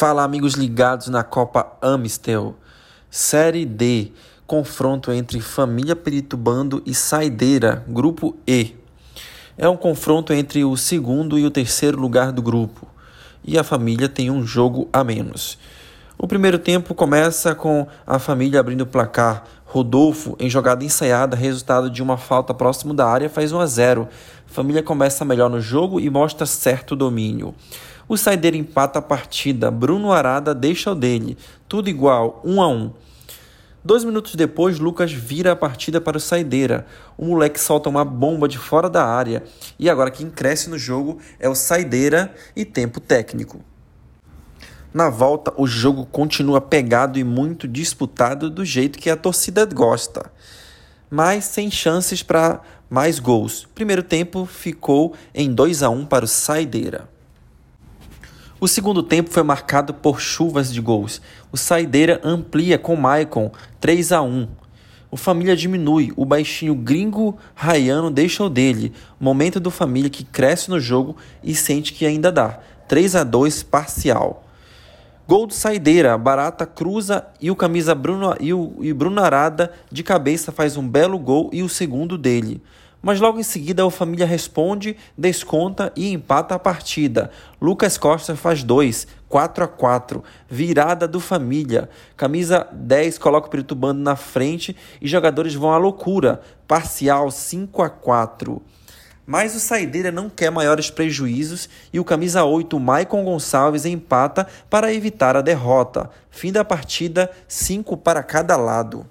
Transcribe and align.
Fala, 0.00 0.24
amigos 0.24 0.54
ligados 0.54 1.08
na 1.08 1.22
Copa 1.22 1.76
Amistel. 1.78 2.54
Série 3.10 3.66
D. 3.66 4.10
Confronto 4.46 5.12
entre 5.12 5.42
Família 5.42 5.94
Peritubando 5.94 6.82
e 6.86 6.94
Saideira, 6.94 7.84
Grupo 7.86 8.34
E. 8.48 8.76
É 9.58 9.68
um 9.68 9.76
confronto 9.76 10.32
entre 10.32 10.64
o 10.64 10.74
segundo 10.74 11.38
e 11.38 11.44
o 11.44 11.50
terceiro 11.50 12.00
lugar 12.00 12.32
do 12.32 12.40
grupo. 12.40 12.88
E 13.44 13.58
a 13.58 13.62
família 13.62 14.08
tem 14.08 14.30
um 14.30 14.42
jogo 14.42 14.88
a 14.90 15.04
menos. 15.04 15.58
O 16.16 16.26
primeiro 16.26 16.58
tempo 16.58 16.94
começa 16.94 17.54
com 17.54 17.86
a 18.06 18.18
família 18.18 18.58
abrindo 18.58 18.80
o 18.80 18.86
placar. 18.86 19.44
Rodolfo, 19.66 20.34
em 20.40 20.48
jogada 20.48 20.82
ensaiada, 20.82 21.36
resultado 21.36 21.90
de 21.90 22.02
uma 22.02 22.16
falta 22.16 22.54
próximo 22.54 22.94
da 22.94 23.06
área, 23.06 23.28
faz 23.28 23.52
1 23.52 23.60
a 23.60 23.66
0. 23.66 24.08
A 24.48 24.50
família 24.50 24.82
começa 24.82 25.26
melhor 25.26 25.50
no 25.50 25.60
jogo 25.60 26.00
e 26.00 26.08
mostra 26.08 26.46
certo 26.46 26.96
domínio. 26.96 27.54
O 28.10 28.16
Saideira 28.16 28.56
empata 28.56 28.98
a 28.98 29.02
partida. 29.02 29.70
Bruno 29.70 30.10
Arada 30.10 30.52
deixa 30.52 30.90
o 30.90 30.96
dele. 30.96 31.38
Tudo 31.68 31.88
igual, 31.88 32.42
1 32.44 32.54
um 32.54 32.60
a 32.60 32.66
1 32.66 32.72
um. 32.72 32.92
Dois 33.84 34.02
minutos 34.02 34.34
depois, 34.34 34.80
Lucas 34.80 35.12
vira 35.12 35.52
a 35.52 35.56
partida 35.56 36.00
para 36.00 36.16
o 36.16 36.20
Saideira. 36.20 36.88
O 37.16 37.24
moleque 37.24 37.60
solta 37.60 37.88
uma 37.88 38.04
bomba 38.04 38.48
de 38.48 38.58
fora 38.58 38.90
da 38.90 39.06
área. 39.06 39.44
E 39.78 39.88
agora 39.88 40.10
quem 40.10 40.28
cresce 40.28 40.68
no 40.68 40.76
jogo 40.76 41.20
é 41.38 41.48
o 41.48 41.54
Saideira 41.54 42.34
e 42.56 42.64
tempo 42.64 42.98
técnico. 42.98 43.60
Na 44.92 45.08
volta, 45.08 45.54
o 45.56 45.64
jogo 45.64 46.04
continua 46.04 46.60
pegado 46.60 47.16
e 47.16 47.22
muito 47.22 47.68
disputado 47.68 48.50
do 48.50 48.64
jeito 48.64 48.98
que 48.98 49.08
a 49.08 49.16
torcida 49.16 49.64
gosta, 49.64 50.32
mas 51.08 51.44
sem 51.44 51.70
chances 51.70 52.24
para 52.24 52.60
mais 52.90 53.20
gols. 53.20 53.68
Primeiro 53.72 54.02
tempo 54.02 54.46
ficou 54.46 55.14
em 55.32 55.54
2 55.54 55.84
a 55.84 55.90
1 55.90 56.06
para 56.06 56.24
o 56.24 56.28
Saideira. 56.28 57.08
O 58.60 58.68
segundo 58.68 59.02
tempo 59.02 59.30
foi 59.30 59.42
marcado 59.42 59.94
por 59.94 60.20
chuvas 60.20 60.70
de 60.70 60.82
gols. 60.82 61.22
O 61.50 61.56
Saideira 61.56 62.20
amplia 62.22 62.78
com 62.78 62.94
Maicon 62.94 63.50
3 63.80 64.12
a 64.12 64.20
1. 64.20 64.46
O 65.10 65.16
Família 65.16 65.56
diminui, 65.56 66.12
o 66.14 66.26
baixinho 66.26 66.74
gringo 66.74 67.38
Rayano 67.54 68.10
deixa 68.10 68.44
o 68.44 68.50
dele. 68.50 68.92
Momento 69.18 69.58
do 69.58 69.70
Família 69.70 70.10
que 70.10 70.22
cresce 70.22 70.68
no 70.68 70.78
jogo 70.78 71.16
e 71.42 71.54
sente 71.54 71.94
que 71.94 72.04
ainda 72.04 72.30
dá. 72.30 72.60
3 72.86 73.16
a 73.16 73.24
2 73.24 73.62
parcial. 73.62 74.44
Gol 75.26 75.46
do 75.46 75.54
Saideira, 75.54 76.18
Barata 76.18 76.66
cruza 76.66 77.24
e 77.40 77.50
o 77.50 77.56
camisa 77.56 77.94
Bruno 77.94 78.36
e 78.38 78.52
o 78.52 78.74
e 78.82 78.92
Bruno 78.92 79.22
Arada 79.22 79.72
de 79.90 80.02
cabeça 80.02 80.52
faz 80.52 80.76
um 80.76 80.86
belo 80.86 81.18
gol 81.18 81.48
e 81.50 81.62
o 81.62 81.68
segundo 81.68 82.18
dele. 82.18 82.62
Mas 83.02 83.18
logo 83.18 83.38
em 83.38 83.42
seguida 83.42 83.86
o 83.86 83.90
Família 83.90 84.26
responde, 84.26 84.96
desconta 85.16 85.92
e 85.96 86.12
empata 86.12 86.54
a 86.54 86.58
partida. 86.58 87.30
Lucas 87.60 87.96
Costa 87.96 88.36
faz 88.36 88.62
2, 88.62 89.06
4 89.28 89.64
a 89.64 89.68
4. 89.68 90.22
Virada 90.48 91.08
do 91.08 91.18
Família. 91.18 91.88
Camisa 92.16 92.68
10 92.72 93.16
coloca 93.18 93.46
o 93.46 93.50
Peritubando 93.50 94.00
na 94.00 94.16
frente 94.16 94.76
e 95.00 95.08
jogadores 95.08 95.54
vão 95.54 95.72
à 95.72 95.78
loucura. 95.78 96.42
Parcial 96.68 97.30
5 97.30 97.82
a 97.82 97.88
4. 97.88 98.62
Mas 99.26 99.54
o 99.54 99.60
Saideira 99.60 100.10
não 100.10 100.28
quer 100.28 100.50
maiores 100.50 100.90
prejuízos 100.90 101.68
e 101.92 102.00
o 102.00 102.04
camisa 102.04 102.42
8, 102.42 102.78
Maicon 102.80 103.24
Gonçalves, 103.24 103.84
empata 103.84 104.46
para 104.68 104.92
evitar 104.92 105.36
a 105.36 105.40
derrota. 105.40 106.10
Fim 106.30 106.50
da 106.50 106.64
partida, 106.64 107.30
5 107.46 107.96
para 107.96 108.24
cada 108.24 108.56
lado. 108.56 109.06